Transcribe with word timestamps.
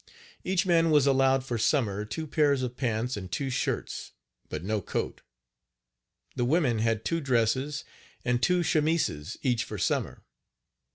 Each 0.43 0.65
man 0.65 0.89
was 0.89 1.05
allowed 1.05 1.43
for 1.45 1.59
summer 1.59 2.05
two 2.05 2.25
pairs 2.25 2.63
of 2.63 2.75
pants 2.75 3.15
and 3.15 3.31
two 3.31 3.51
shirts, 3.51 4.13
but 4.49 4.63
no 4.63 4.81
coat. 4.81 5.21
The 6.35 6.43
women 6.43 6.79
had 6.79 7.05
two 7.05 7.21
dresses 7.21 7.83
and 8.25 8.41
two 8.41 8.63
chemises 8.63 9.37
each 9.43 9.63
for 9.63 9.77
summer. 9.77 10.23